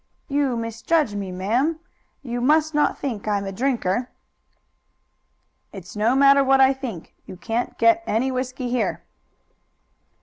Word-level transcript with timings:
"You 0.27 0.57
misjudge 0.57 1.13
me, 1.13 1.31
madam. 1.31 1.79
You 2.23 2.41
must 2.41 2.73
not 2.73 2.97
think 2.97 3.27
I 3.27 3.37
am 3.37 3.45
a 3.45 3.51
drinker." 3.51 4.09
"It's 5.71 5.95
no 5.95 6.15
matter 6.15 6.43
what 6.43 6.59
I 6.59 6.73
think. 6.73 7.13
You 7.27 7.37
can't 7.37 7.77
get 7.77 8.03
any 8.07 8.31
whisky 8.31 8.67
here." 8.71 9.03